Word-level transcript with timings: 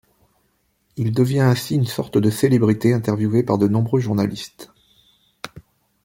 Il 0.97 1.13
devient 1.13 1.41
ainsi 1.41 1.75
une 1.75 1.85
sorte 1.85 2.17
de 2.17 2.31
célébrité, 2.31 2.91
interviewé 2.91 3.43
par 3.43 3.59
de 3.59 3.67
nombreux 3.67 3.99
journalistes. 3.99 4.71